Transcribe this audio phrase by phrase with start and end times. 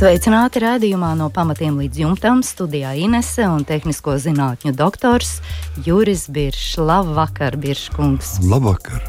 [0.00, 5.34] Sveicināti rādījumā no pamatiem līdz jumtam studijā Inese un tehnisko zinātņu doktors
[5.84, 6.78] Juris Biršs.
[6.80, 8.38] Labvakar, Birškungs!
[8.48, 9.02] Labvakar!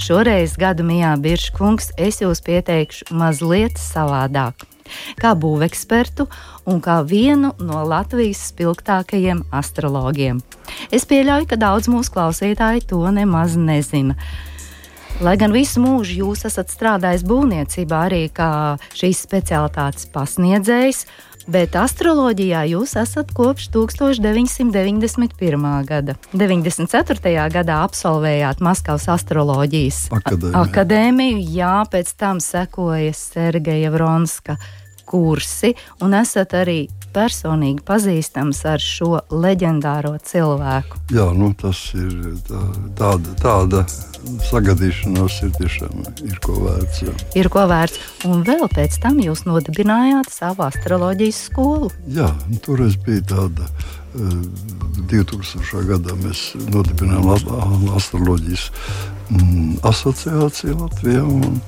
[0.00, 4.64] Šoreiz gadu mijā Birškungs es jūs pieteikšu mazliet savādāk.
[5.20, 6.24] Kā būvekspertu
[6.64, 10.40] un kā vienu no Latvijas spilgtākajiem astrologiem.
[10.88, 14.16] Es pieļauju, ka daudz mūsu klausītāji to nemaz nezina.
[15.20, 21.04] Lai gan visu mūžu jūs esat strādājis būvniecībā, arī kā šīs specialitātes pasniedzējs,
[21.52, 25.68] bet astroloģijā jūs esat kopš 1991.
[25.86, 26.16] gada.
[26.32, 27.34] 94.
[27.52, 30.54] gadā absolvējāt Maskavas astroloģijas Akadēmiju.
[30.62, 34.56] akadēmiju, jā, pēc tam sekoja Sergeja Vronska
[35.08, 36.80] kursi, un esat arī
[37.12, 40.96] personīgi pazīstams ar šo leģendāro cilvēku.
[41.12, 42.14] Jā, nu, tas ir
[42.48, 42.62] tā,
[42.96, 43.82] tāda, tāda
[44.48, 47.02] sagadīšanās, ir tiešām ir ko vērts.
[47.04, 47.98] Jā, Ir ko vērts,
[48.30, 51.90] un vēl pēc tam jūs nodibinājāt savu astroloģijas skolu.
[52.08, 53.68] jā nu, toreiz bija tāda.
[54.14, 54.38] eh,
[55.12, 55.84] 2000.
[55.88, 58.70] gadā mēs nodibinājām astroloģijas
[59.30, 61.24] mm, asociāciju Latvijā.
[61.24, 61.60] Un,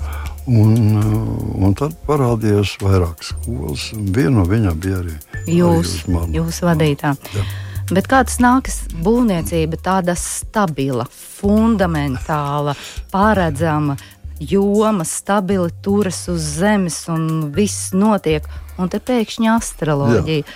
[0.47, 3.91] un, eh, un tad parādījās vairākas skolas.
[3.95, 5.15] Viena no viņām bija arī
[5.45, 7.15] arī Jūs, manu- jūs vadītā.
[7.35, 7.45] Jā.
[7.93, 12.75] Bet kā tas nākas būvniecība, tāda stabila, fundamentāla,
[13.13, 13.99] paredzama,
[14.41, 18.47] joma, stabili turas uz zemes un viss notiek,
[18.79, 20.45] un te pēkšņi astroloģija.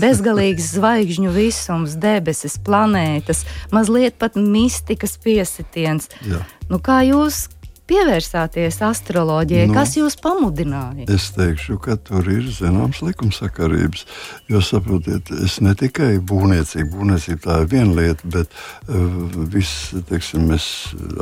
[0.00, 6.08] Bezgalīgs zvaigžņu visums, debesis, planētas, mazliet pat mistikas piesitiens.
[6.22, 6.44] Jā.
[6.70, 7.48] Nu, kā jūs
[7.90, 9.66] pievērsāties astroloģijai?
[9.70, 9.76] Nu.
[9.76, 11.06] Kas jūs pamudināja?
[11.12, 14.06] Es teikšu, ka tur ir zināmas likumsakarības.
[14.50, 18.54] Jo saprotiet, es ne tikai būvniecību, būvniecība tā ir viena lieta, bet
[18.88, 20.68] uh, viss, teiksim, es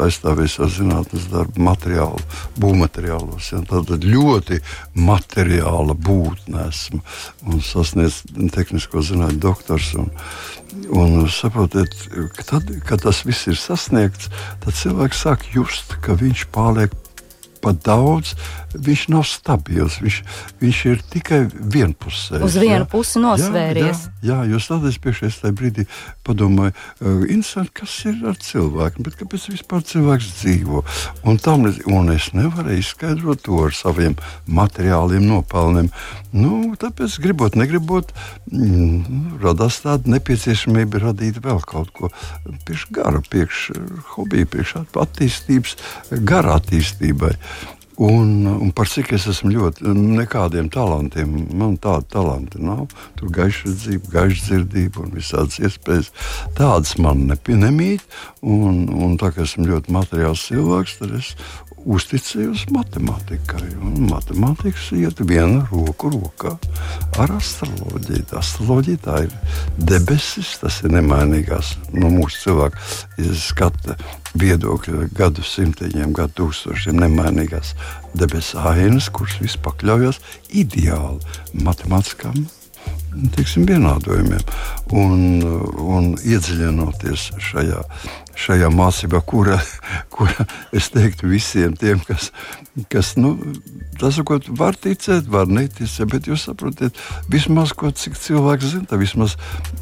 [0.05, 2.23] aizstāvēju savu zinātnes darbu materiālu,
[2.61, 3.53] būvmateriālos.
[3.55, 4.61] Ja, tātad ļoti
[4.99, 7.03] materiāla būtne esmu
[7.49, 8.23] un sasniedz
[8.55, 9.95] tehnisko zinātņu doktors.
[9.99, 10.13] Un,
[10.93, 11.95] Un saprotiet,
[12.37, 14.29] ka tad, kad tas viss ir sasniegts,
[14.65, 16.93] tad cilvēks sāk just, ka viņš paliek
[17.63, 18.35] par daudz.
[18.75, 19.99] Viņš nav stabils.
[20.03, 20.19] Viņš,
[20.61, 22.45] viņš ir tikai vienpusējs.
[22.45, 22.89] Uz vienu jā.
[22.93, 24.05] pusi nosvēries.
[24.21, 25.87] Jā, jā, jā tādā spiešais tajā brīdī
[26.27, 30.83] padomāju, uh, interesanti, kas ir ar cilvēku, bet kāpēc vispār cilvēks dzīvo.
[31.25, 35.89] Un, tam, un es nevarēju izskaidrot to ar saviem materiāliem nopelniem.
[36.37, 38.13] Nu, tāpēc, gribot, negribot,
[38.53, 42.13] mm, radās tāda nepieciešamība radīt vēl kaut ko
[42.69, 43.65] priekš gara, priekš
[44.13, 45.77] hobija, priekš attīstības,
[46.29, 47.35] gara attīstībai.
[47.99, 52.85] Un, un par cik es esmu ļoti, nekādiem talantiem, man tāda talanta nav.
[53.19, 56.13] Tur gaišredzība, gaišdzirdība un visādas iespējas.
[56.59, 58.05] Tādas man nemīt.
[58.39, 61.33] Un, un tā kā esmu ļoti materiāls cilvēks, tad es
[61.89, 63.65] uzticējos matemātikai.
[63.83, 66.55] Un matemātikas iet viena roku rokā
[67.19, 68.29] ar astroloģiju.
[68.39, 69.35] Astroloģija tā ir
[69.91, 73.99] debesis, tas ir nemainīgās no mūsu cilvēka skata
[74.37, 77.75] viedokļa gadsimtiem, gadu tūkstošiem nemainīgās
[78.19, 81.21] debesu ainas, kuras viss pakļaujas ideāli
[81.65, 82.47] matemātiskām
[83.35, 84.43] teiksim, vienādojumiem.
[84.97, 85.43] Un,
[85.83, 87.83] un iedziļinoties šajā,
[88.39, 89.59] šajā mācībā, kura,
[90.15, 90.47] kura
[90.77, 92.31] es teiktu visiem tiem, kas,
[92.93, 93.35] kas nu,
[94.01, 96.97] tas, ko var ticēt, var neticēt, bet jūs saprotat,
[97.31, 99.37] vismaz ko cik cilvēks zina, vismaz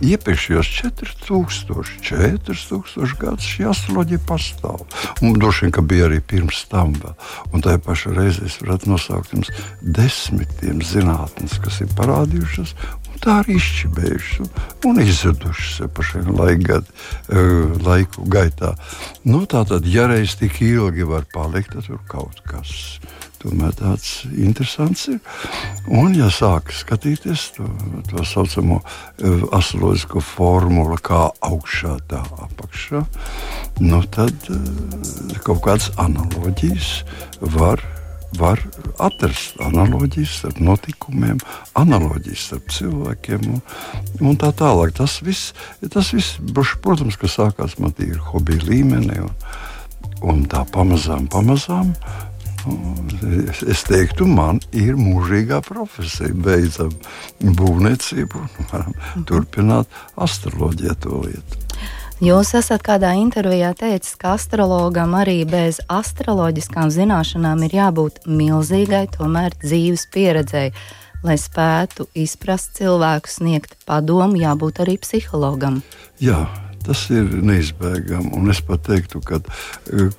[0.04, 4.86] iepriekšējos 4000, 4000 gadus šī astroloģija pastāv.
[5.22, 7.16] Un droši vien, ka bija arī pirms tam vēl.
[7.52, 12.74] Un tajā pašā reizē es varētu nosaukt jums desmitiem zinātnes, kas ir parādījušas.
[13.22, 14.50] Tā arī izšķibējušas un,
[14.90, 18.74] un izzudušas pa šiem laika, uh, laiku gaitā.
[19.26, 22.98] Nu, tā tad, ja reiz tik ilgi var palikt, tad tur kaut kas
[23.42, 25.18] tomēr tāds interesants ir.
[25.86, 27.66] Un, ja sāk skatīties to,
[28.10, 33.04] to saucamo uh, astroloģisko formulu, kā augšā, tā apakšā,
[33.84, 36.90] nu, tad uh, kaut kādas analoģijas
[37.56, 37.84] var
[38.38, 38.60] var
[39.02, 41.40] atrast analoģijas starp notikumiem,
[41.78, 43.64] analoģijas starp cilvēkiem un,
[44.20, 44.94] un tā tālāk.
[44.96, 45.52] Tas viss,
[45.92, 46.38] tas viss
[46.82, 49.34] protams, ka sākās man tīri hobija līmenī un,
[50.22, 51.92] un tā pamazām, pamazām.
[51.92, 52.26] nu,
[53.50, 56.32] Es, es teiktu, man ir mūžīgā profesija.
[56.34, 56.90] Beidzam
[57.40, 58.42] būvniecību,
[58.72, 58.96] varam
[59.28, 59.86] turpināt
[60.26, 61.60] astroloģiju to lietu.
[62.16, 69.52] Jūs esat kādā intervijā teicis, ka astrologam arī bez astroloģiskām zināšanām ir jābūt milzīgai, tomēr
[69.60, 70.70] dzīves pieredzei.
[71.20, 75.82] Lai spētu izprast cilvēku, sniegt padomu, jābūt arī psihologam.
[76.16, 76.46] Jā,
[76.86, 78.30] Tas ir neizbēgami.
[78.36, 79.40] Un es pat teiktu, ka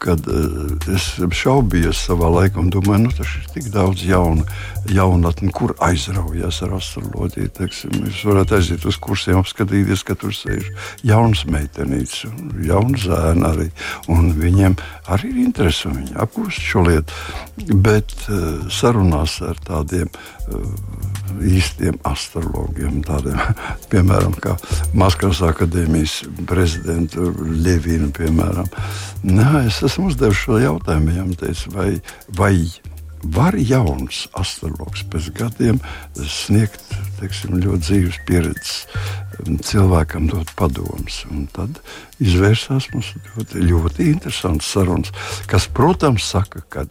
[0.04, 1.08] kad eh, es
[1.40, 4.46] šaubījos savā laikā un domāju, nu, tas ir tik daudz jaunu,
[4.92, 7.52] jaunatni, kur aizraujas ar astroloģiju.
[7.58, 10.72] Teiksim, jūs varat aiziet uz kursiem, apskatīties, ka tur sēž
[11.08, 12.26] jaunas meitenītes,
[12.68, 13.70] jaunas zēna arī.
[14.12, 14.78] Un viņiem
[15.14, 17.24] arī ir interesi, un viņi apgūst šo lietu.
[17.88, 23.40] Bet uh, sarunās ar tādiem uh, īstiem astrologiem, tādiem
[23.92, 24.58] piemēram, kā
[24.98, 26.20] Maskavas akadēmijas
[26.50, 28.12] prezidentu Levinu.
[28.18, 28.70] Piemēram.
[29.28, 31.90] Nā, es esmu uzdevis šo jautājumu viņam, teicu, vai,
[32.38, 32.54] vai
[33.34, 35.80] var jauns astrologs pēc gadiem
[36.16, 36.84] sniegt
[37.20, 38.76] teiksim, ļoti dzīves pieredzes
[39.44, 41.24] um, cilvēkam, dot padomus.
[41.56, 41.82] Tad
[42.24, 45.14] izvērsās mums ļoti, ļoti interesants sarunas,
[45.50, 46.86] kas, protams, saka, ka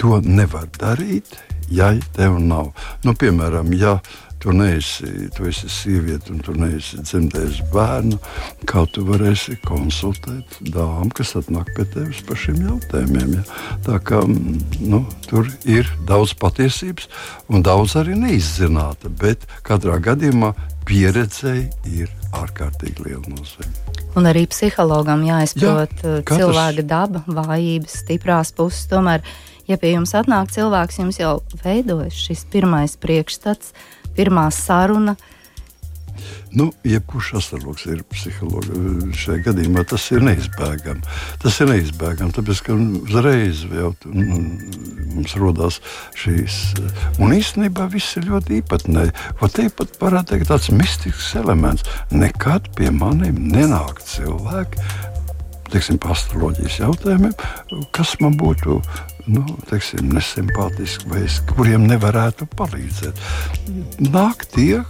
[0.00, 1.36] to nevar darīt,
[1.70, 2.72] ja tev nav.
[3.04, 3.98] Nu, piemēram, ja
[4.38, 8.18] tu neesi, tu esi sieviete un tu neesi dzemdējusi bērnu,
[8.70, 13.34] kā tu varēsi konsultēt dāmu, kas atnāk pie tevis par šiem jautājumiem.
[13.40, 13.44] Ja?
[13.88, 17.10] Tā kā nu, tur ir daudz patiesības
[17.50, 20.54] un daudz arī neizzināta, bet katrā gadījumā
[20.88, 21.68] pieredzēji
[21.98, 23.74] ir ārkārtīgi liela nozīme.
[24.18, 28.86] Un arī psihologam jāizprot Jā, uh, cilvēka daba, vājības, stiprās puses.
[28.90, 29.22] Tomēr,
[29.68, 33.74] ja pie jums atnāk cilvēks, jums jau veidojas šis pirmais priekšstats,
[34.16, 35.18] pirmā saruna.
[36.50, 38.70] Nu, jebkurš astrologs ir psihologs.
[39.20, 41.04] Šajā gadījumā tas ir neizbēgami.
[41.42, 44.38] Tas ir neizbēgami, tāpēc ka uzreiz jau nu,
[45.12, 45.78] mums radās
[46.18, 46.56] šīs.
[47.20, 49.14] Un īstenībā viss ir ļoti īpatnēji.
[49.58, 49.94] Te pat
[50.30, 51.86] teikt, tāds mistisks elements.
[52.10, 54.88] Nekad pie maniem nenāk cilvēki.
[55.68, 57.34] Teiksim, par astroloģijas jautājumiem,
[57.92, 58.80] kas man būtu
[59.28, 63.20] nu, teiksim, nesimpātiski, vai es, kuriem nevarētu palīdzēt.
[64.08, 64.82] Nāk tie,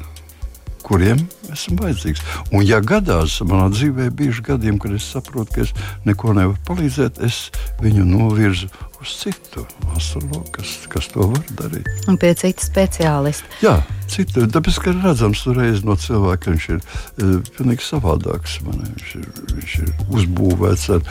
[0.87, 1.21] kuriem
[1.53, 2.23] esmu vajadzīgs.
[2.53, 5.75] Un, ja gadās, manā dzīvē bijuši gadījumi, kad es saprotu, ka es
[6.09, 7.49] neko nevaru palīdzēt, es
[7.83, 9.65] viņu novirzu uz citu
[9.97, 11.87] astrologu, kas, kas to var darīt.
[12.11, 13.47] Un pie cita speciālista.
[13.63, 13.77] Jā,
[14.11, 18.59] citu, tāpēc, ka redzams reiz no cilvēka, viņš ir uh, pilnīgi savādāks.
[18.67, 21.05] Man, viņš, ir, viņš ir uzbūvēts ar,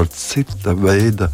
[0.00, 1.28] ar cita veida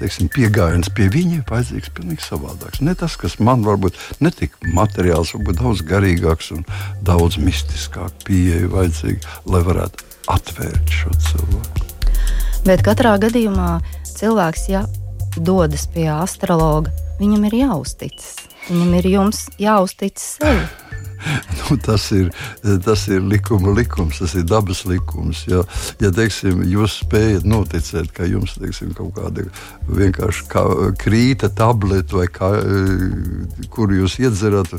[0.00, 2.82] teiksim, pieejams pie viņa, vajadzīgs pilnīgi savādāks.
[2.82, 6.66] Ne tas, kas man varbūt ne tik materiāls, varbūt daudz garīgāks un
[7.06, 11.88] daudz mistiskāk pieeja vajadzīga, lai varētu atvērt šo cilvēku.
[12.66, 14.84] Bet katrā gadījumā cilvēks, ja
[15.36, 18.34] dodas pie astrologa, viņam ir jāuzticas.
[18.68, 19.10] Viņam ir
[19.62, 20.62] jāuzticas sev.
[21.58, 22.30] nu, tas, ir,
[22.84, 25.44] tas ir likuma likums, tas ir dabas likums.
[25.50, 25.62] Ja,
[26.02, 29.46] ja teiksim, jūs spējat noticēt, ka jums teiksim, kaut kāda
[29.90, 30.64] vienkārši kā,
[31.00, 32.52] krīta tableta vai kā,
[33.72, 34.74] kur jūs iedzerat,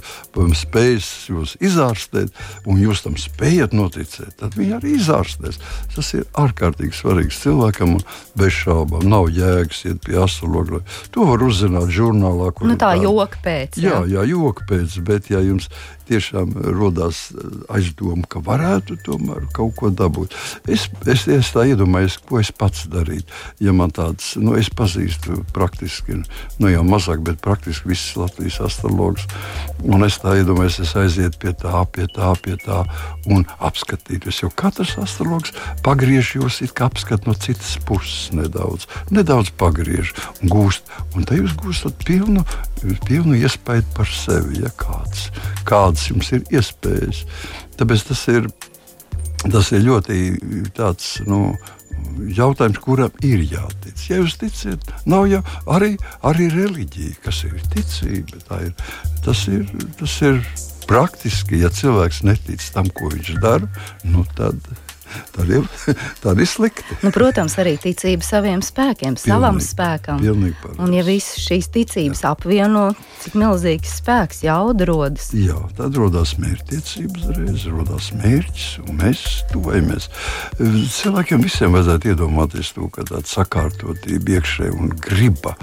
[0.63, 2.33] spējas jūs izārstēt,
[2.69, 5.59] un jūs tam spējat noticēt, tad viņi arī izārstēs.
[5.95, 7.97] Tas ir ārkārtīgi svarīgs cilvēkam,
[8.39, 10.83] bez šaubām nav jēgas iet pie astrologa.
[11.15, 12.51] To var uzzināt žurnālā.
[12.63, 13.79] Nu, tā ir joka pēc.
[13.81, 15.69] Jā, jā, jā joka pēc, bet ja jums
[16.07, 20.35] tiešām radās eh, aizdoma, ka varētu tomēr kaut ko dabūt.
[20.71, 23.27] Es, es, es tā iedomājos, ko es pats darītu.
[23.63, 26.21] Ja man tāds, nu, es pazīstu praktiski,
[26.63, 29.27] nu jau mazāk, bet praktiski visas Latvijas astrologus.
[29.83, 32.83] Un es tā iedomājos, es aizietu pie tā, pie tā, pie tā
[33.27, 34.43] un apskatītos.
[34.43, 35.51] Jo katrs astrologs
[35.83, 40.85] pagriež jūs kā apskat no citas puses nedaudz, nedaudz pagriež un gūst.
[41.17, 42.43] Un te jūs gūstat pilnu,
[43.07, 45.29] pilnu iespēju par sevi, ja kāds.
[45.65, 47.23] kāds kādas jums ir iespējas.
[47.77, 48.49] Tāpēc tas ir,
[49.45, 51.21] tas ir ļoti tāds.
[51.27, 51.55] Nu,
[52.33, 53.99] Jautājums, kuram ir jātic?
[54.09, 55.93] Ja jūs ticat, nav jau arī,
[56.25, 58.41] arī reliģija, kas ir ticība.
[58.65, 58.73] Ir,
[59.23, 59.67] tas, ir,
[59.99, 60.41] tas ir
[60.89, 63.69] praktiski, ja cilvēks netic tam, ko viņš dara,
[64.09, 64.57] nu tad
[65.35, 65.67] tad ir,
[66.23, 66.97] tad ir slikti.
[67.03, 70.23] Nu, protams, arī ticība saviem spēkiem, pilnīgi, savam spēkam.
[70.77, 72.33] Un, ja visas šīs ticības Jā.
[72.33, 72.85] apvieno,
[73.23, 75.31] cik milzīgs spēks, jauda rodas.
[75.37, 80.09] Jā, tad rodas mērķtiecības reiz, rodas mērķis, un mēs tuvojamies.
[80.97, 85.55] Cilvēkiem visiem vajadzētu iedomāties to, ka tāda sakārtotība iekšēji un griba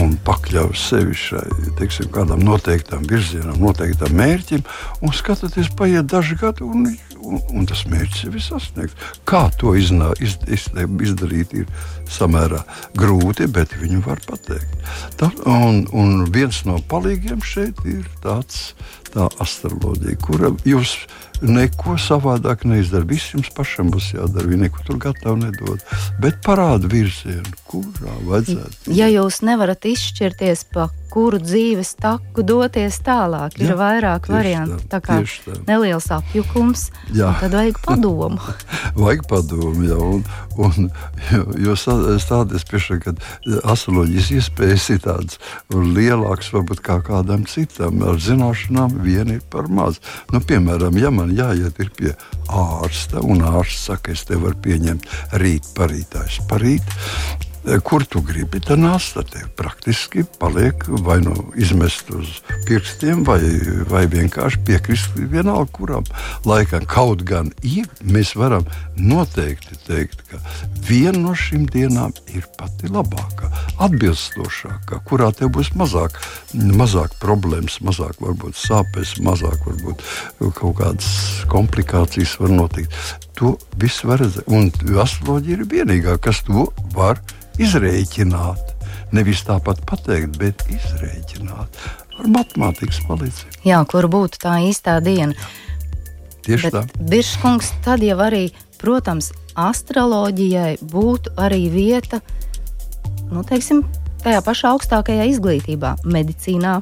[0.00, 1.46] un pakļauj sevi šai,
[1.78, 4.64] teiksim, kādam noteiktam virzienam, noteiktam mērķim,
[5.04, 6.66] un skatoties, paiet daži gadi,
[7.24, 9.10] un un, tas mērķis ir sasniegts.
[9.28, 11.68] Kā to iznā, iz, iz, izdarīt, ir
[12.10, 12.62] samērā
[12.98, 14.76] grūti, bet viņu var pateikt.
[15.20, 18.72] Tā, un, un viens no palīgiem šeit ir tāds,
[19.14, 20.96] tā astroloģija, kura jūs
[21.40, 23.08] neko savādāk neizdarāt.
[23.10, 24.48] Viss jums pašam būs jādara.
[24.50, 25.84] Viņi neko tur gatavi nedod.
[26.20, 28.92] Bet parāda virzienu, kurā vajadzētu.
[28.96, 34.78] Ja jūs nevarat izšķirties pa kuru dzīves taku doties tālāk, ir Jā, vairāk variantu.
[34.84, 35.56] Tā, tā kā tā.
[35.66, 38.38] neliels apjukums, tad vajag padomu.
[39.02, 39.98] vajag padomu, jā.
[39.98, 40.22] Un,
[40.60, 40.90] un,
[41.32, 41.76] jo, jo
[42.22, 43.14] stāties pie šā, ka
[43.72, 45.40] astroloģijas iespējas ir tādas
[45.74, 48.02] lielākas varbūt kā kādam citam.
[48.06, 50.00] Ar zināšanām vien ir par maz.
[50.32, 52.14] Nu, piemēram, ja man jāiet pie
[52.48, 55.06] ārsta, un ārsts saka, es te varu pieņemt
[55.42, 56.98] rīt parītājs parīt,
[57.40, 57.49] Eh,
[57.84, 62.38] kur tu gribi, tad nāsta te praktiski paliek vai nu izmest uz
[62.68, 63.40] pirkstiem, vai,
[63.90, 66.06] vai vienkārši piekrist vienalga kuram
[66.48, 66.86] laikam.
[66.88, 68.64] Kaut gan ir, mēs varam
[68.96, 70.40] noteikti teikt, ka
[70.88, 73.50] viena no šīm dienām ir pati labākā,
[73.86, 76.16] atbilstošākā, kurā tev būs mazāk,
[76.54, 80.06] mazāk problēmas, mazāk varbūt sāpes, mazāk varbūt
[80.58, 81.10] kaut kādas
[81.52, 82.96] komplikācijas var notikt.
[83.38, 84.68] To viss var redzēt, un
[85.00, 87.22] astroloģija ir vienīgā, kas to var
[87.60, 88.76] izrēķināt.
[89.14, 91.80] Nevis tāpat pateikt, bet izrēķināt
[92.20, 93.62] ar matemātikas palīdzību.
[93.66, 95.36] Jā, kur būtu tā īstā diena.
[96.44, 97.06] Tieši bet, tā.
[97.10, 98.48] Biržkungs, tad jau arī,
[98.80, 102.20] protams, astroloģijai būtu arī vieta,
[103.30, 103.84] nu, teiksim,
[104.24, 106.80] tajā pašā augstākajā izglītībā, medicīnā.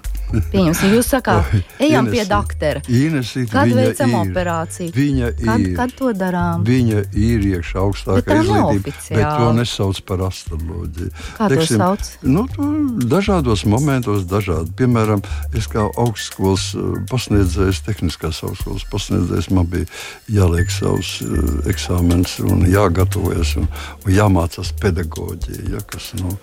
[0.53, 1.49] Pieņemsim, jūs sakāt,
[1.87, 2.83] ejam pie doktora.
[2.83, 4.93] Kad veicam ir, operāciju?
[4.95, 5.73] Viņa kad, ir.
[5.79, 6.65] Kad to darām?
[6.69, 11.13] Viņa ir iekšā augstākajā izglītībā, bet to nesauc par astroloģiju.
[11.39, 12.11] Kā Teiksim, to sauc?
[12.23, 12.69] Nu, to
[13.09, 14.75] dažādos momentos, dažādi.
[14.79, 15.25] Piemēram,
[15.57, 19.89] es kā augstskolas eh, pasniedzējs, tehniskās augstskolas pasniedzējs, man bija
[20.33, 23.69] jāliek savus uh, eksāmenus un jāgatavojas un,
[24.05, 26.35] un jāmācās pedagoģija, ja, kas, nu,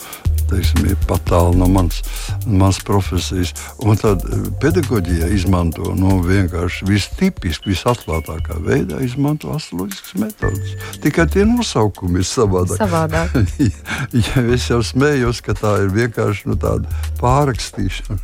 [0.50, 2.02] teiksim, ir pat tālu no manas,
[2.46, 3.54] manas profesijas.
[3.86, 10.76] Un tad eh, pedagoģija izmanto nu, vienkārši vistipiski, visatklātākā veidā izmanto astroloģiskas metodas.
[11.04, 12.80] Tikai tie nosaukumi ir savādāk.
[12.80, 13.36] savādāk.
[14.26, 18.22] ja es jau smējos, ka tā ir vienkārši nu, tāda pārrakstīšana.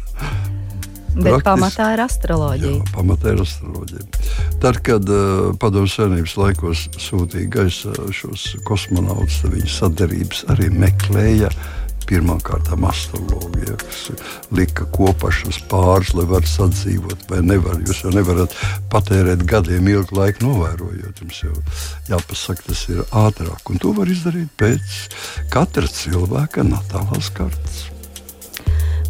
[1.12, 2.72] Bet Praktiski, pamatā ir astroloģija.
[2.78, 4.06] Jā, pamatā ir astroloģija.
[4.64, 11.52] Tad, kad uh, Padomju Savienības laikos sūtīja gaisā šos kosmonautus, viņu sadarības arī meklēja
[12.10, 14.02] pirmkārt astrologija, kas
[14.56, 17.80] lika kopā šos pāris, lai varētu sadzīvot, vai nevar.
[17.88, 18.56] Jūs jau nevarat
[18.92, 21.24] patērēt gadiem ilgu laiku novērojot.
[21.24, 21.56] Jums jau
[22.10, 25.00] jāpasaka, tas ir ātrāk, un to var izdarīt pēc
[25.54, 27.88] katra cilvēka natālās kartes.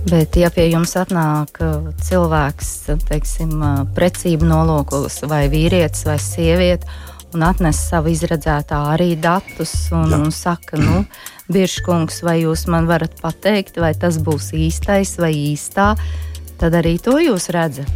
[0.09, 2.71] Bet, ja pie jums atnāk uh, cilvēks,
[3.05, 6.89] teiksim, uh, precīzi nolūkos, vai vīrietis vai sieviete,
[7.35, 11.03] un atnes savu izredzētā arī datus un, un saka, nu,
[11.51, 15.93] Biržkungs, vai jūs man varat pateikt, vai tas būs īstais vai īstā,
[16.61, 17.89] tad arī to jūs redzat.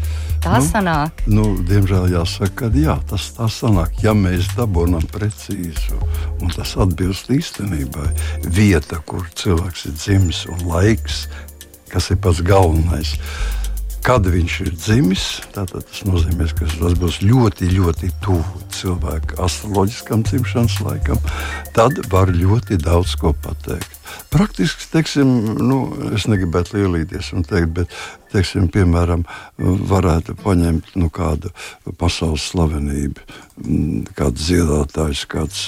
[0.46, 1.24] Tā nu, sanāk.
[1.26, 3.96] Nu, diemžēl jāsaka, ka jā, tas tā sanāk.
[4.04, 5.98] Ja mēs dabūjam precīzu
[6.38, 8.12] un tas atbilst īstenībai,
[8.54, 11.26] vieta, kur cilvēks ir dzimis un laiks,
[11.90, 13.16] kas ir pats galvenais
[14.06, 15.24] kad viņš ir dzimis.
[15.56, 21.22] Tātad tas nozīmē, ka tas būs ļoti, ļoti tuvu cilvēka astroloģiskam dzimšanas laikam.
[21.74, 24.05] Tad var ļoti daudz ko pateikt.
[24.34, 25.32] Praktiski, teiksim,
[25.62, 25.80] nu,
[26.16, 27.98] es negribētu lielīties un teikt, bet,
[28.34, 29.24] teiksim, piemēram,
[29.58, 31.52] varētu paņemt nu, kādu
[32.00, 33.24] pasaules slavenību,
[33.64, 35.62] mm, kāds dziedātājs, kāds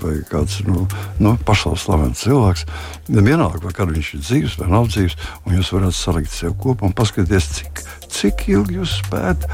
[0.00, 0.86] vai kāds nu,
[1.20, 2.64] nu, pasaules slavens cilvēks.
[3.10, 6.88] Vienalga, vai kad viņš ir dzīves vai nav dzīves, un jūs varat salikt sev kopā
[6.88, 7.82] un paskatīties, cik,
[8.16, 9.44] cik ilgi jūs spējat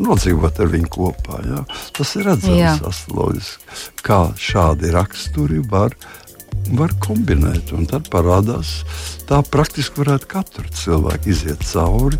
[0.00, 1.42] nodzīvot ar viņu kopā.
[1.46, 1.62] Ja?
[1.96, 5.96] Tas ir redzams astroloģiski, kā šādi raksturi var
[6.70, 7.72] var kombinēt.
[7.90, 8.82] Tad parādās,
[9.28, 12.18] tā praktiski varētu katru cilvēku iziet cauri.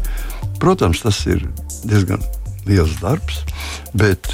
[0.62, 1.44] Protams, tas ir
[1.84, 2.22] diezgan
[2.68, 3.42] liels darbs,
[3.98, 4.28] bet,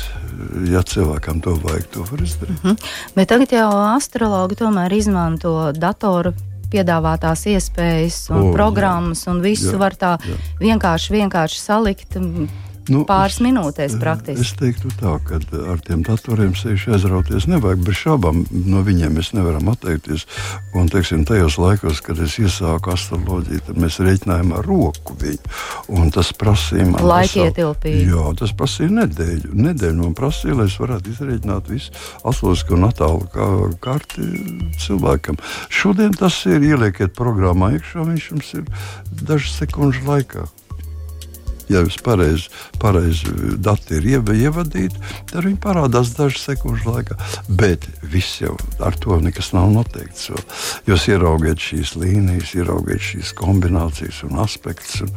[0.69, 2.59] ja cilvēkam to vajag, to var izdarīt.
[2.63, 2.77] Mm -hmm.
[3.15, 6.35] Bet tagad jau astrologi tomēr izmanto datoru
[6.73, 10.37] piedāvātās iespējas un o, programmas, jā, un visu jā, var tā jā.
[10.61, 12.17] vienkārši, vienkārši salikt
[12.93, 14.45] Nu, Pāris minūtēs praktiski.
[14.45, 15.41] Es teiktu tā, ka
[15.73, 20.25] ar tiem datoriem sevišķi aizrauties nevajag, bet šābām no viņiem mēs nevaram atteikties.
[20.77, 25.53] Un, teiksim, tajos laikos, kad es iesāku astroloģiju, tad mēs reiķinājām ar roku viņu.
[25.99, 28.05] Un tas prasīja man laika ietilpību.
[28.13, 29.53] Jā, tas prasīja nedēļu.
[29.69, 31.93] Nedēļu man prasīja, lai es varētu izreikināt visu
[32.29, 33.49] astroloģisko natālu kā,
[33.85, 34.29] karti
[34.85, 35.41] cilvēkam.
[35.73, 38.73] Šodien tas ir ielieciet programmā iekšā, viņš jums ir
[39.29, 40.49] dažas sekundes laikā.
[41.69, 42.49] Ja jūs pareizi
[42.79, 43.23] pareiz
[43.63, 47.19] dati ir ievadīti, tad viņi parādās dažu sekundžu laikā.
[47.49, 50.31] Bet viss jau ar to nekas nav noteikts.
[50.89, 55.03] Jūs ieraugiet šīs līnijas, ieraugiet šīs kombinācijas un aspektus.
[55.07, 55.15] Un,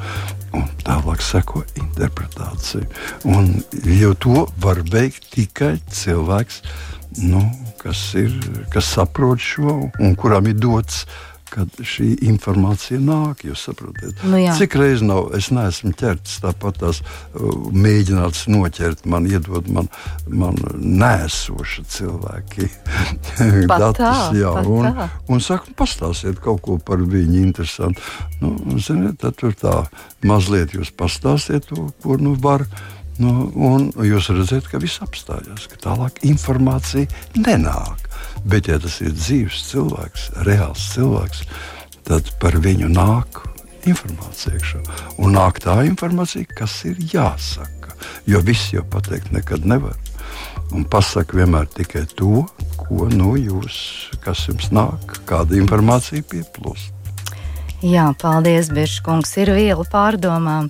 [0.57, 2.87] un tālāk seko interpretācija.
[3.29, 3.53] Un
[3.99, 6.61] jau to var veikt tikai cilvēks,
[7.27, 7.43] nu,
[7.81, 8.33] kas, ir,
[8.73, 11.05] kas saprot šo un kuram ir dots
[11.51, 13.43] kad šī informācija nāk.
[13.47, 14.53] Jūs saprotat, Nu jā.
[14.57, 17.01] cik reizes nav, es neesmu ķerts tāpat tās
[17.35, 19.89] mēģināts noķert man, iedot man,
[20.27, 22.69] man nēsoši cilvēki.
[23.71, 25.09] Datus, tā, jā, un, tā.
[25.31, 28.03] un saka, pastāstiet kaut ko par viņu interesantu.
[28.41, 29.75] Nu, ziniet, tad tur tā
[30.27, 32.67] mazliet jūs pastāstiet to, ko nu var.
[33.19, 38.07] Nu, un jūs redzat, ka viss apstājās, ka tālāk informācija nenāk.
[38.47, 41.43] Bet, ja tas ir dzīves cilvēks, reāls cilvēks,
[42.07, 43.43] tad par viņu nāk
[43.89, 44.81] informācija iekšā.
[45.21, 47.95] Un nāk tā informācija, kas ir jāsaka.
[48.29, 49.97] Jo viss jau pateikt nekad nevar.
[50.71, 52.45] Un pasaka vienmēr tikai to,
[52.79, 56.95] ko no jūs, kas jums nāk, kāda informācija pieplūst.
[57.81, 59.33] Jā, paldies, Biržkungs.
[59.41, 60.69] Ir viela pārdomām.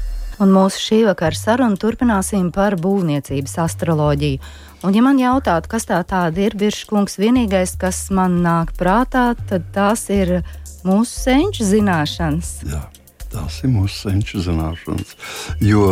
[0.41, 4.39] Un mūsu šī vakara sarunu turpināsim par būvniecības astroloģiju.
[4.81, 9.67] Un, ja man jautātu, kas tā tāda ir, Biržkungs, vienīgais, kas man nāk prātā, tad
[9.75, 10.39] tās ir
[10.87, 12.55] mūsu senču zināšanas.
[12.65, 12.81] Jā,
[13.29, 15.13] tās ir mūsu senču zināšanas.
[15.61, 15.83] Jo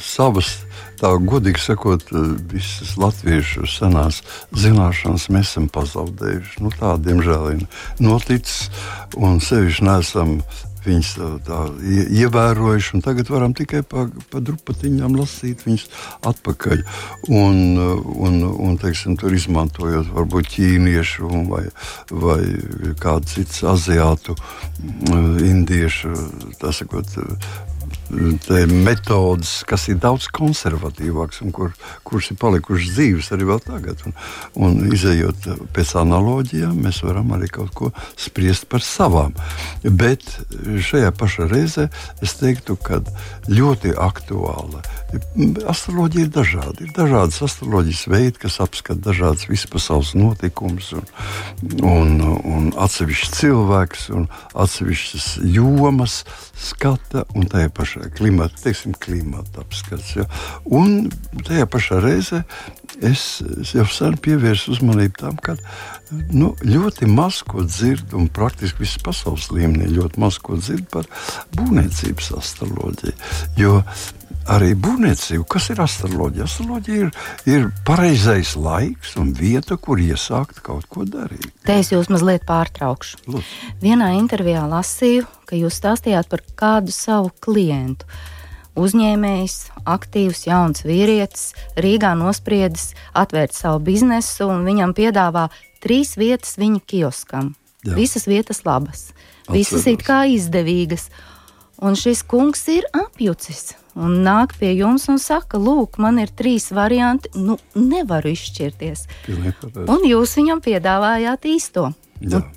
[0.00, 0.54] savas,
[0.96, 2.08] tā godīgi sakot,
[2.52, 4.22] visas latviešu senās
[4.56, 6.62] zināšanas mēs esam pazaudējuši.
[6.64, 7.66] Nu, tā, diemžēl, ir
[8.00, 8.70] noticis,
[9.20, 10.38] un sevišķi nesam
[10.86, 15.86] viņas tā, tā ie- ievērojuši, tagad varam tikai pa, pa drupatiņām lasīt viņas
[16.32, 16.84] atpakaļ.
[17.28, 21.64] Un, un, un teiksim, tur izmantojot varbūt ķīniešu vai,
[22.10, 22.40] vai
[23.02, 24.36] kādu citu aziātu,
[24.80, 26.14] mm, indiešu,
[26.76, 27.10] sakot,
[28.46, 31.72] te metodas, kas ir daudz konservatīvākas un kur,
[32.06, 34.02] kuras ir palikušas dzīves arī vēl tagad.
[34.06, 34.14] Un,
[34.66, 39.34] un izējot pēc analoģijām, mēs varam arī kaut ko spriest par savām.
[39.84, 40.24] Bet
[40.62, 41.88] šajā pašā reizē
[42.24, 43.02] es teiktu, ka
[43.50, 44.82] ļoti aktuāla.
[45.66, 46.76] Astroloģija ir dažāda.
[46.84, 51.06] Ir dažādas astroloģijas veidi, kas apskata dažādas vispasaules notikumus un,
[51.82, 52.14] un,
[52.46, 56.22] un atsevišķus cilvēkus un atsevišķas jomas
[56.56, 60.14] skata un tajā pašā klimata, teiksim, klimata apskats.
[60.18, 60.26] Ja.
[60.64, 61.08] Un
[61.46, 62.42] tajā pašā reizē
[63.04, 65.56] es, es jau sen pievērsu uzmanību tam, ka
[66.32, 71.08] nu, ļoti maz ko dzirdu, un praktiski visas pasaules līmenī ļoti maz ko dzirdu par
[71.56, 73.16] būvniecības astroloģiju.
[73.60, 73.80] Jo
[74.52, 76.46] arī būvniecība, kas ir astroloģija?
[76.46, 77.10] Astroloģija ir,
[77.50, 81.50] ir pareizais laiks un vieta, kur iesākt kaut ko darīt.
[81.66, 83.24] Te es jūs mazliet pārtraukšu.
[83.26, 83.74] Lūdzu.
[83.82, 88.06] Vienā intervijā lasīju, ka jūs stāstījāt par kādu savu klientu.
[88.76, 89.54] Uzņēmējs,
[89.88, 95.46] aktīvs, jauns vīrietis, Rīgā nospriedis atvērt savu biznesu, un viņam piedāvā
[95.84, 97.54] trīs vietas viņa kioskam.
[97.86, 97.94] Jā.
[97.96, 99.08] Visas vietas labas,
[99.48, 99.92] visas Atceros.
[99.94, 101.08] it kā izdevīgas.
[101.80, 106.68] Un šis kungs ir apjucis un nāk pie jums un saka, lūk, man ir trīs
[106.76, 109.06] varianti, nu nevaru izšķirties.
[109.86, 111.88] Un jūs viņam piedāvājāt īsto.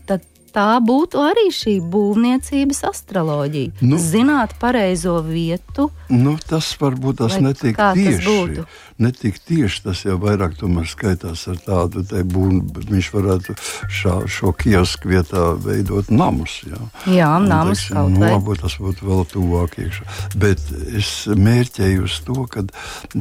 [0.10, 3.72] Tad tā būtu arī šī būvniecības astroloģija.
[3.82, 3.96] Nu.
[3.96, 8.26] Nu, Zināt pareizo vietu, Nu, tas varbūt tas netik kā tas tieši.
[8.26, 8.64] būtu?
[9.00, 10.58] Netik tieši tas jau vairāk
[10.90, 13.56] skaitās ar tādu te būnu, bet viņš varētu
[13.88, 16.62] šā, šo kiosku vietā veidot namus.
[16.66, 18.32] Jā, Jā, Un, namus teiksim, kaut nu, vai.
[18.34, 20.04] Varbūt tas būtu vēl tuvāk iekšā.
[20.36, 20.60] Bet
[20.98, 22.66] es mērķēju uz to, ka,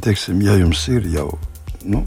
[0.00, 1.38] teiksim, ja jums ir jau.
[1.84, 2.02] Nu,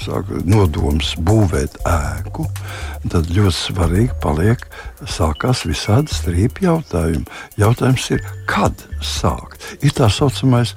[0.00, 2.46] Sāka nodoms būvēt ēku,
[3.12, 4.62] tad ļoti svarīgi paliek
[5.08, 7.26] sākās visādi strīpu jautājumi.
[7.60, 9.64] Jautājums ir, kad sākt?
[9.84, 10.74] Ir tā saucamais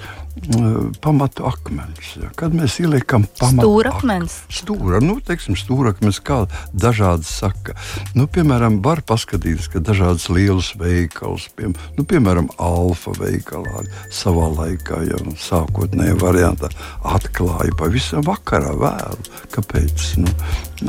[1.02, 2.15] pamatu akmens.
[2.36, 4.38] Kad mēs ieliekam pamatu Stūrakmens.
[4.48, 7.76] ak- Stūra, nu, teiksim, stūrakmens, kā dažādi saka.
[8.15, 15.04] Nu, piemēram, var paskatīties, ka dažādas lielas veikals, piem, nu, piemēram, Alfa veikalā savā laikā
[15.12, 16.69] jau sākotnējā variantā
[17.04, 19.24] atklāja pavisam vakarā vēlu.
[19.54, 20.17] Kāpēc?
[20.17, 20.32] Nu,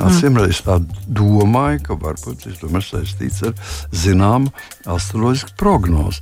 [0.04, 3.52] Atsimreiz tā domāju, ka varbūt tas tomēr saistīts ar
[3.94, 4.50] zināmu
[4.90, 6.18] astroloģisku prognozi.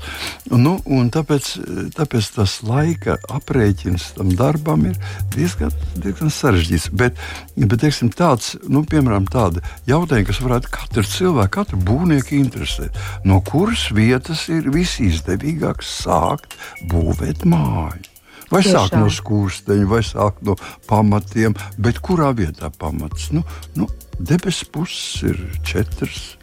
[0.51, 1.49] Nu, tāpēc,
[1.97, 4.99] tāpēc tas laika ka aprēķins tam darbam ir
[5.35, 6.91] diezgan, diezgan sarežģīts.
[6.97, 7.19] Bet,
[7.57, 12.97] bet teiksim, tāds, nu, piemēram, tāda jautājuma, kas varētu katru cilvēku, katru būvnieku interesēt,
[13.29, 16.57] no kuras vietas ir visizdevīgāk sākt
[16.91, 18.09] būvēt māju.
[18.53, 18.75] Vai Tiešām.
[18.77, 23.31] sāk no skursteņa, vai sāk no pamatiem, bet kurā vietā pamats?
[23.33, 23.41] Nu,
[23.79, 23.89] nu,
[24.21, 26.35] debesu puses ir četras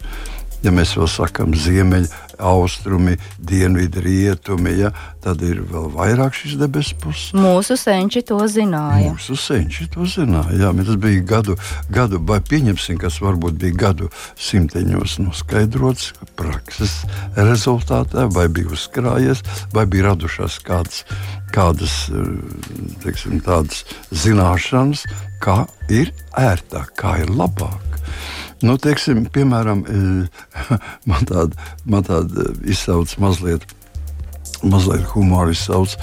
[0.64, 2.08] ja mēs vēl sakām ziemeļi,
[2.40, 4.90] austrumi, dienvidi, rietumi, ja,
[5.24, 7.34] tad ir vēl vairāk šīs debesu puses.
[7.36, 9.12] Mūsu senči to zināja.
[9.12, 10.56] Mūsu senči to zināja.
[10.62, 11.56] Jā, tas bija gadu,
[11.92, 17.02] gadu, vai pieņemsim, kas varbūt bija gadu simteņos noskaidrots prakses
[17.36, 19.44] rezultātā, vai bija uzkrājies,
[19.76, 21.04] vai bija radušās kādas,
[21.54, 22.06] kādas
[23.04, 23.40] teiksim,
[24.10, 25.04] zināšanas,
[25.44, 28.00] kā ir ērtāk, kā ir labāk.
[28.60, 29.84] Nu, teiksim, piemēram,
[31.10, 33.66] man tāda, man tāda izsauc mazliet.
[34.60, 35.94] Mazliet humoru izsauc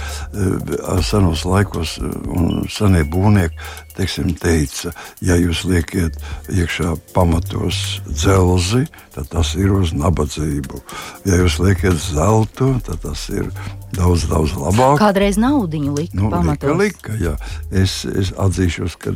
[1.06, 3.54] senos laikos, un senie būvnieki
[3.98, 4.92] teiksim, teica,
[5.24, 6.16] ja jūs liekat
[6.52, 10.82] iekšā pamatos dzelzi, tad tas ir uz nabadzību.
[11.28, 13.50] Ja jūs liekat zeltu, tad tas ir
[13.96, 14.98] daudz, daudz labāk.
[15.00, 16.76] Kādreiz naudiņu lika nu, pamatos.
[16.78, 17.34] Lika, lika, jā.
[17.82, 19.12] es, es atzīšos, ka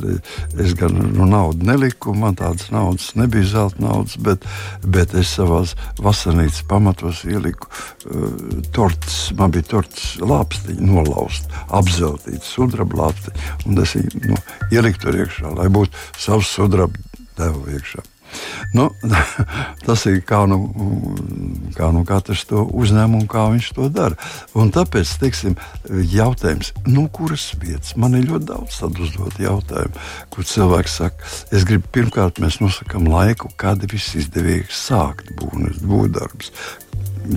[0.63, 4.47] es gan nu, naudu neliku, man tādas naudas nebija zelta naudas, bet,
[4.85, 5.63] bet es savā
[6.03, 13.97] vasarnīcas pamatos ieliku uh, torts, man bija torts lāpstiņi nolaust, apzeltīts sudraba lāpstiņi, un es
[13.99, 14.41] viņu nu,
[14.73, 16.99] ielikt tur iekšā, lai būtu savs sudraba
[17.39, 18.07] devu iekšā.
[18.73, 18.89] Nu,
[19.87, 20.59] tas ir kā nu,
[21.77, 24.17] kā nu katrs to uzņem un kā viņš to dara.
[24.59, 25.57] Un tāpēc, teiksim,
[26.13, 31.67] jautājums, no nu, kuras vietas man ir ļoti daudz uzdot jautājumu, kur cilvēks saka, es
[31.69, 36.53] gribu pirmkārt, mēs nosakām laiku, kad ir visizdevīgāk sākt būvdarbus.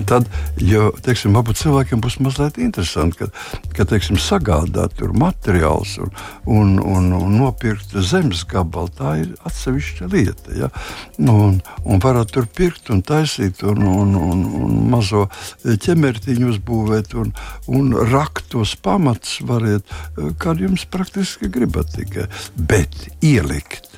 [0.06, 0.26] Tad,
[0.60, 3.28] jo, teiksim, varbūt cilvēkiem būs mazliet interesanti, ka,
[3.76, 6.10] ka teiksim, sagādāt materiālus un,
[6.44, 8.90] un, un, un nopirkt zemes gabalu.
[8.96, 10.56] Tā ir atsevišķa lieta.
[10.58, 10.70] Ja?
[11.18, 15.26] Nu, un, un varat tur pirkt un taisīt un, un, un, un mazo
[15.64, 17.32] ķemertiņu uzbūvēt un,
[17.66, 19.96] un rakt tos pamatus variet,
[20.42, 22.26] kad jums praktiski gribat tikai.
[22.56, 23.92] Bet ielikt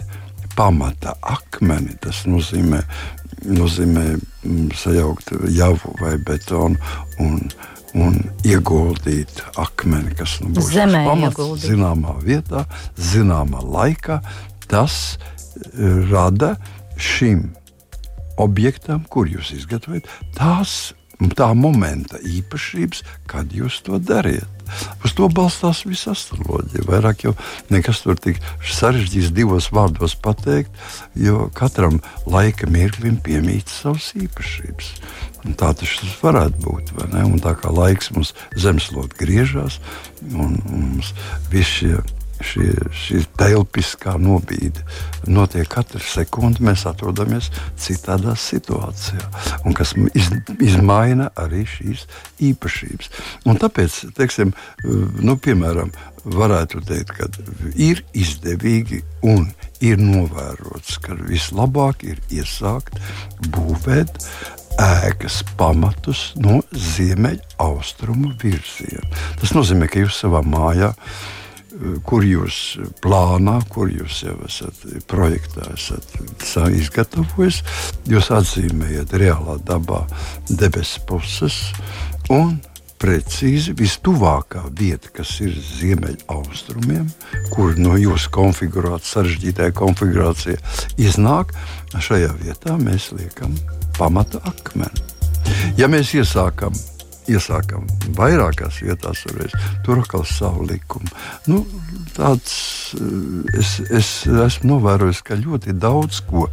[0.58, 2.82] pamata akmeni, tas nozīmē
[3.46, 6.78] nozīmē mm, sajaukt javu vai betonu
[7.22, 7.38] un,
[7.98, 11.68] un ieguldīt akmeni, kas nu, būs zemē pamats, ieguldīt.
[11.72, 12.64] zināmā vietā,
[12.98, 14.20] zināmā laikā.
[14.68, 16.56] Tas eh, rada
[16.98, 17.48] šim
[18.38, 20.92] objektam, kur jūs izgatavojat, tās
[21.38, 24.46] tā momenta īpašības, kad jūs to dariet.
[25.04, 26.86] Uz to balstās visa astroloģija.
[26.88, 27.34] Vairāk jau
[27.72, 30.72] nekas tur tik sarežģīts divos vārdos pateikt,
[31.18, 34.92] jo katram laika mirklim piemīt savas īpašības.
[35.46, 36.94] Un tā tas varētu būt.
[37.44, 39.78] Tā kā laiks mums zemeslode griežās,
[40.32, 41.14] un, un mums
[41.52, 44.84] visi šie šie, šī telpiskā nobīde
[45.30, 46.64] notiek katru sekundi.
[46.66, 49.24] Mēs atrodamies citādā situācijā,
[49.64, 50.30] un kas iz,
[50.64, 52.06] izmaina arī šīs
[52.50, 53.10] īpašības.
[53.48, 55.92] Un tāpēc, teiksim, nu, piemēram,
[56.28, 57.28] varētu teikt, ka
[57.74, 59.48] ir izdevīgi un
[59.84, 62.98] ir novērots, ka vislabāk ir iesākt
[63.54, 64.18] būvēt
[64.78, 69.08] ēkas pamatus no ziemeļaustrumu virziena.
[69.40, 70.92] Tas nozīmē, ka jūs savā mājā
[72.06, 76.16] kur jūs plānā, kur jūs jau esat projektā, esat
[76.74, 77.62] izgatavojis.
[78.08, 80.04] Jūs atzīmējat reālā dabā
[80.48, 81.60] debesu puses
[82.32, 82.58] un
[82.98, 87.06] precīzi vistuvākā vieta, kas ir ziemeļaustrumiem,
[87.54, 90.58] kur no jūsu konfigurācijas, sarežģītajā konfigurācijā
[90.98, 91.54] iznāk,
[91.94, 93.54] šajā vietā mēs liekam
[93.98, 95.06] pamata akmeni.
[95.78, 96.74] Ja mēs iesākam
[97.32, 97.86] iesākam
[98.16, 99.54] vairākās vietās, reiz,
[99.86, 101.08] tur atkal savu likumu.
[101.48, 101.62] Nu,
[102.16, 102.58] tāds,
[102.98, 104.12] eh, es, es
[104.48, 106.48] esmu novērojis, ka ļoti daudz ko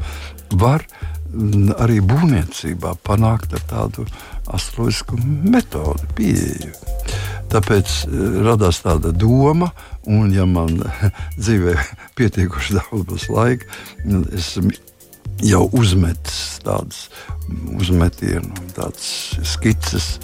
[0.55, 0.85] var
[1.31, 4.07] mm, arī būvniecībā panākt ar tādu
[4.55, 5.19] astroloģisku
[5.51, 6.73] metodi, pieeju.
[7.53, 9.71] Tāpēc eh, radās tāda doma,
[10.05, 10.81] un, ja man
[11.41, 11.77] dzīvē
[12.19, 13.69] pietiekuši daudz laika,
[14.35, 14.55] es
[15.43, 17.07] jau uzmetis tādas
[17.75, 20.15] uzmetienu, tādas skices,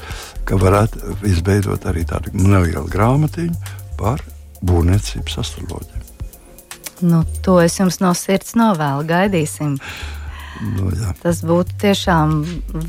[0.51, 4.19] ka varētu izveidot arī tādu nelielu grāmatiņu par
[4.67, 6.07] būvniecības astroloģiju.
[7.07, 9.05] Nu, to es jums no sirds novēlu.
[9.09, 9.77] Gaidīsim.
[10.75, 11.15] Nu, jā.
[11.23, 12.35] Tas būtu tiešām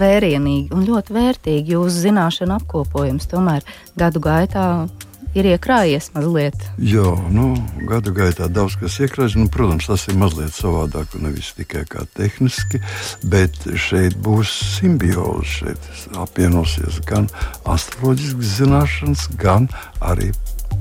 [0.01, 3.31] vērienīgi un ļoti vērtīgi jūsu zināšanu apkopojums.
[3.31, 3.65] Tomēr
[3.97, 4.67] gadu gaitā
[5.39, 6.59] ir iekrājies mazliet.
[6.83, 7.53] Jā, nu,
[7.89, 9.37] gadu gaitā daudz kas iekrājas.
[9.39, 12.83] Nu, protams, tas ir mazliet savādāk, nevis tikai kā tehniski,
[13.33, 13.57] bet
[13.89, 15.49] šeit būs simbioze.
[15.53, 17.29] Šeit apvienosies gan
[17.69, 19.69] astroloģiskas zināšanas, gan
[20.05, 20.31] arī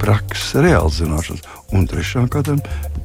[0.02, 1.46] prakses, reāls zināšanas.
[1.76, 2.60] Un trešām kārtām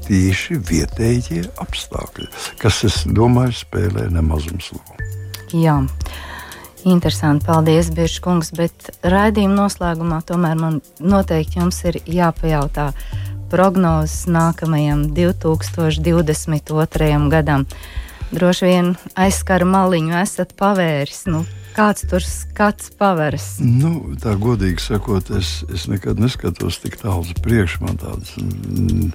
[0.06, 2.28] tieši vietējie apstākļi,
[2.62, 5.10] kas, es domāju, spēlē nemazums lomu.
[5.54, 5.78] Jā.
[6.86, 12.92] Interesanti, paldies, Biržs kungs, bet raidījuma noslēgumā tomēr man noteikti jums ir jāpajautā
[13.50, 17.18] prognozes nākamajam 2022.
[17.32, 17.66] gadam.
[18.30, 21.26] Droši vien aizskara maliņu esat pavēris.
[21.26, 21.42] Nu,
[21.76, 23.58] kāds tur skats paveras?
[23.60, 27.78] Nu, tā godīgi sakot, es, es nekad neskatos tik tālu uz priekšu.
[27.84, 29.10] Man tāds mm,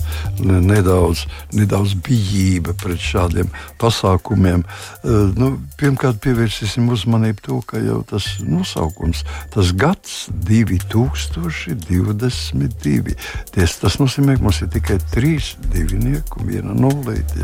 [0.68, 1.20] nedaudz,
[1.58, 3.48] nedaudz bijība pret šādiem
[3.82, 4.62] pasākumiem.
[5.02, 5.48] Uh, nu,
[5.82, 9.20] pirmkārt, pievērsīsim uzmanību to, ka jau tas nosaukums,
[9.54, 10.12] tas gads
[10.46, 13.16] 2022.
[13.56, 17.38] Ties, tas nozīmē, ka mums ir tikai trīs divinieki un viena nulīte.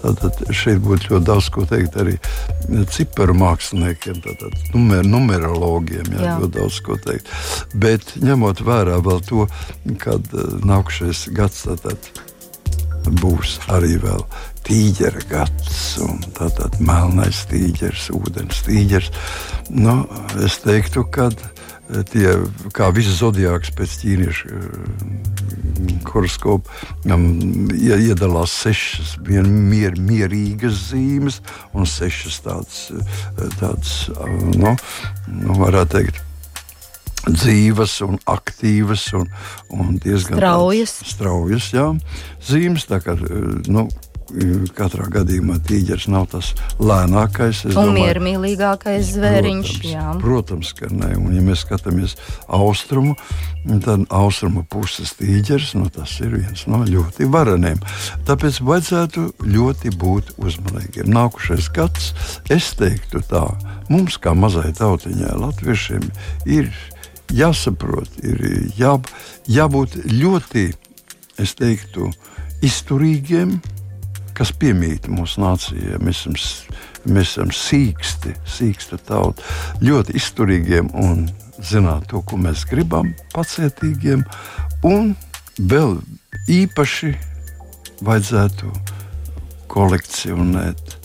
[0.00, 2.14] Tātad šeit būtu ļoti daudz ko teikt arī
[2.94, 4.16] ciparu māksliniekiem.
[4.24, 6.36] Tātad numer, numerologiem, jā, jā.
[6.42, 7.30] ļoti daudz ko teikt.
[7.74, 9.48] Bet ņemot vērā vēl to,
[10.02, 12.10] kad uh, nākamais gads tātad,
[13.20, 14.24] būs arī vēl
[14.64, 19.10] tīģera gads, un tātad melnais tīģers, ūdens tīģers.
[19.74, 20.02] Nu,
[20.44, 21.53] es teiktu, ka eh,
[22.10, 22.28] tie,
[22.74, 26.70] kā visas zodiāks pēc ķīniešu eh, horoskopa,
[27.12, 27.26] um,
[27.74, 31.40] iedalās sešas vien, mier, mierīgas zīmes
[31.74, 33.96] un sešas tādas, eh, tādas
[34.54, 34.76] nu,
[35.28, 36.22] nu, varētu teikt,
[37.24, 39.30] dzīves, un aktīvas un,
[39.72, 40.98] un diezgan straujas.
[41.08, 41.86] straujas jā,
[42.44, 42.84] zīmes.
[43.04, 43.16] Kā,
[43.72, 43.86] nu,
[44.74, 46.50] Katrā gadījumā tīģeris nav tas
[46.82, 47.64] lēnākais.
[47.78, 49.74] Un miermīlīgākais zvēriņš.
[49.84, 51.12] Protams, protams, ka nē.
[51.20, 52.16] Un, ja mēs skatāmies
[52.50, 53.14] austrumu,
[53.84, 57.78] tad austrumu puses tīģeris nu, tas ir viens no ļoti vareniem.
[58.26, 61.12] Tāpēc vajadzētu ļoti būt uzmanīgiem.
[61.14, 62.10] Nākošais gads,
[62.50, 63.46] es teiktu tā,
[63.92, 66.10] mums kā mazai tautiņai, latviešiem,
[66.50, 66.72] ir
[67.34, 68.42] jāsaprot, ir
[68.78, 68.96] jā,
[69.46, 70.66] jābūt ļoti,
[71.40, 72.10] es teiktu,
[72.64, 73.58] izturīgiem
[74.34, 76.00] kas piemīt mūsu nācijai.
[76.02, 76.36] Mēs esam,
[77.06, 79.44] mēs esam sīksti, sīksta tauta,
[79.84, 81.28] ļoti izturīgiem un
[81.64, 84.24] zināt to, ko mēs gribam, pacietīgiem.
[84.84, 85.14] Un
[85.58, 85.98] vēl
[86.50, 87.14] īpaši
[88.04, 88.72] vajadzētu
[89.72, 90.98] kolekcionēt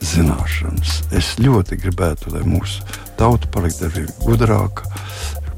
[0.00, 1.00] zināšanas.
[1.16, 2.84] Es ļoti gribētu, lai mūsu
[3.20, 4.88] tauta paliktu arī gudrāka.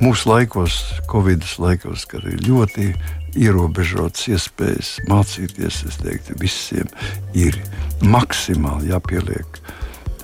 [0.03, 0.81] Mūsu laikos,
[1.11, 2.91] Covid laikos, kad ir ļoti
[3.39, 5.83] ierobežotas iespējas mācīties.
[5.89, 6.91] Es teiktu, visiem
[7.35, 7.59] ir
[8.03, 9.61] maksimāli jāpieliek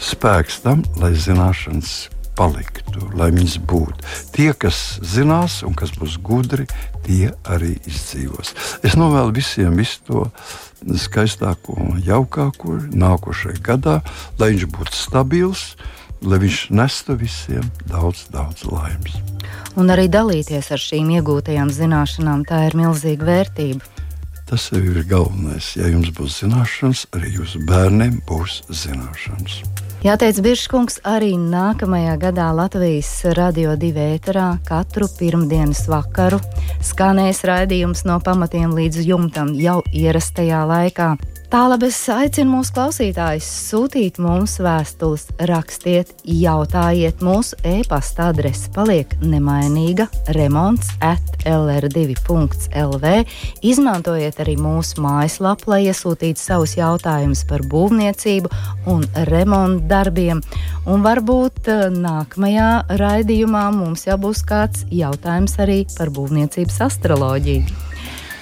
[0.03, 4.07] spēks tam, lai zināšanas paliktu, lai viņas būtu.
[4.35, 6.69] Tie, kas zinās un kas būs gudri,
[7.07, 8.55] tie arī izdzīvos.
[8.87, 10.25] Es novēlu visiem visu to
[11.03, 13.99] skaistāko un jaukāko nākošajā gadā,
[14.39, 15.73] lai viņš būtu stabils,
[16.23, 19.21] lai viņš nestu visiem daudz, daudz laimes
[19.79, 22.45] un arī dalīties ar šīm iegūtajām zināšanām.
[22.49, 23.95] Tā ir milzīga vērtība.
[24.49, 25.75] Tas ir galvenais.
[25.77, 29.61] Ja jums būs zināšanas, arī jūsu bērniem būs zināšanas.
[29.99, 36.39] Jāteic, Biržkungs, arī nākamajā gadā Latvijas radio divi ēterā katru pirmdienas vakaru
[36.87, 41.17] skanēs raidījums no pamatiem līdz jumtam jau ierastajā laikā.
[41.49, 47.23] Tālāk es aicinu mūsu klausītājus sūtīt mums vēstules, rakstiet, jautājiet.
[47.25, 53.15] Mūsu e-pasta adrese paliek nemainīga remonds at lr2.lv.
[53.65, 58.53] Izmantojiet arī mūsu mājaslapu, lai iesūtītu savus jautājumus par būvniecību
[58.93, 60.45] un remontu darbiem.
[60.85, 67.87] Un varbūt eh, nākamajā raidījumā mums jau būs kāds jautājums arī par būvniecības astroloģiju.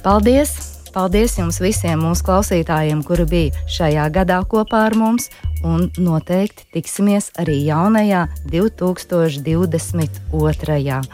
[0.03, 0.76] Paldies!
[0.97, 5.29] Paldies jums visiem mūsu klausītājiem, kuri bija šajā gadā kopā ar mums,
[5.61, 11.05] un noteikti tiksimies arī jaunajā 2022.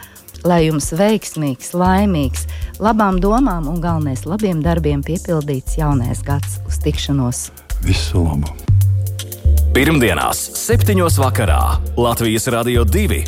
[0.47, 2.47] Lai jums veiksmīgs, laimīgs,
[2.79, 7.51] labām domām un galvenais labiem darbiem piepildīts jaunais gads uz tikšanos.
[7.83, 8.47] Visu labu!
[9.73, 10.93] Pirmdienās, 7.
[11.17, 13.23] vakarā Latvijas Rādio 2.